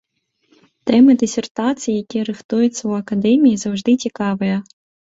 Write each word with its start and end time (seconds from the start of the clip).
Тэмы 0.89 1.11
дысертацый, 1.25 1.93
якія 2.05 2.23
рыхтуюцца 2.31 2.75
ў 2.89 2.93
акадэміі, 3.05 3.63
заўжды 3.69 3.91
цікавыя. 4.07 4.57